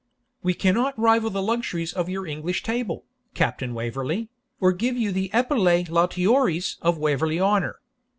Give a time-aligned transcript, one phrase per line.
[0.41, 3.05] 'We cannot rival the luxuries of your English table,
[3.35, 7.79] Captain Waverley, or give you the epulae lautiores of Waverley Honour.